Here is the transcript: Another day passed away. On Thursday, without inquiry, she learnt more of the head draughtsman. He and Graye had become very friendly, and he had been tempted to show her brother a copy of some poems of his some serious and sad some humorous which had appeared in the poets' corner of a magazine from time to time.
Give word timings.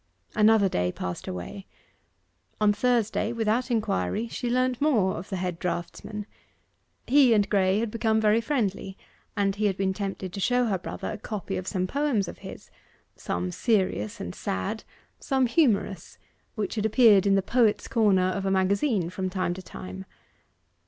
Another 0.33 0.67
day 0.67 0.91
passed 0.91 1.27
away. 1.27 1.67
On 2.59 2.73
Thursday, 2.73 3.31
without 3.31 3.69
inquiry, 3.69 4.27
she 4.29 4.49
learnt 4.49 4.81
more 4.81 5.13
of 5.13 5.29
the 5.29 5.35
head 5.35 5.59
draughtsman. 5.59 6.25
He 7.05 7.35
and 7.35 7.47
Graye 7.47 7.79
had 7.81 7.91
become 7.91 8.19
very 8.19 8.41
friendly, 8.41 8.97
and 9.37 9.53
he 9.57 9.67
had 9.67 9.77
been 9.77 9.93
tempted 9.93 10.33
to 10.33 10.39
show 10.39 10.65
her 10.65 10.79
brother 10.79 11.11
a 11.11 11.19
copy 11.19 11.55
of 11.55 11.67
some 11.67 11.85
poems 11.85 12.27
of 12.27 12.39
his 12.39 12.71
some 13.15 13.51
serious 13.51 14.19
and 14.19 14.33
sad 14.33 14.83
some 15.19 15.45
humorous 15.45 16.17
which 16.55 16.73
had 16.73 16.85
appeared 16.87 17.27
in 17.27 17.35
the 17.35 17.43
poets' 17.43 17.87
corner 17.87 18.29
of 18.29 18.43
a 18.43 18.49
magazine 18.49 19.11
from 19.11 19.29
time 19.29 19.53
to 19.53 19.61
time. 19.61 20.05